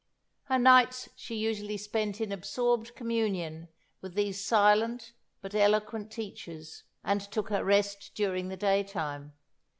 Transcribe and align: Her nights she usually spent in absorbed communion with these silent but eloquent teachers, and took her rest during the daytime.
Her 0.45 0.57
nights 0.57 1.09
she 1.15 1.35
usually 1.35 1.77
spent 1.77 2.19
in 2.19 2.31
absorbed 2.31 2.95
communion 2.95 3.67
with 4.01 4.15
these 4.15 4.43
silent 4.43 5.13
but 5.43 5.53
eloquent 5.53 6.09
teachers, 6.11 6.81
and 7.03 7.21
took 7.21 7.49
her 7.49 7.63
rest 7.63 8.15
during 8.15 8.47
the 8.47 8.57
daytime. 8.57 9.33